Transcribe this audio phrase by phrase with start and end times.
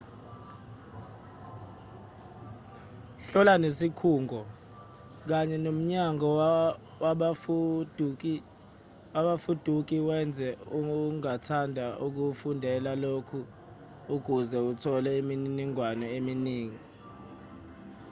[3.27, 4.41] hlola nesikhungo
[5.29, 6.27] kanye nomnyango
[9.15, 12.91] wabafuduki wezwe ongathanda ukufundela
[13.29, 13.41] kulo
[14.15, 16.79] ukuze uthole imininingwane eminingi